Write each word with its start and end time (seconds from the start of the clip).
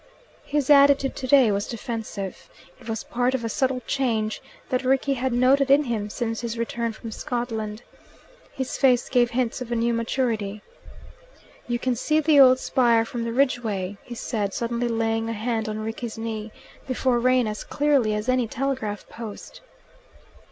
His 0.47 0.71
attitude 0.71 1.15
today 1.15 1.51
was 1.51 1.67
defensive. 1.67 2.49
It 2.79 2.89
was 2.89 3.03
part 3.03 3.35
of 3.35 3.45
a 3.45 3.49
subtle 3.49 3.83
change 3.85 4.41
that 4.69 4.83
Rickie 4.83 5.13
had 5.13 5.31
noted 5.31 5.69
in 5.69 5.83
him 5.83 6.09
since 6.09 6.41
his 6.41 6.57
return 6.57 6.91
from 6.91 7.11
Scotland. 7.11 7.83
His 8.51 8.77
face 8.79 9.07
gave 9.09 9.29
hints 9.29 9.61
of 9.61 9.71
a 9.71 9.75
new 9.75 9.93
maturity. 9.93 10.63
"You 11.67 11.77
can 11.77 11.95
see 11.95 12.19
the 12.19 12.39
old 12.39 12.57
spire 12.57 13.05
from 13.05 13.25
the 13.25 13.31
Ridgeway," 13.31 13.97
he 14.01 14.15
said, 14.15 14.55
suddenly 14.55 14.87
laying 14.87 15.29
a 15.29 15.33
hand 15.33 15.69
on 15.69 15.77
Rickie's 15.85 16.17
knee, 16.17 16.51
"before 16.87 17.19
rain 17.19 17.45
as 17.45 17.63
clearly 17.63 18.15
as 18.15 18.27
any 18.27 18.47
telegraph 18.47 19.07
post." 19.07 19.61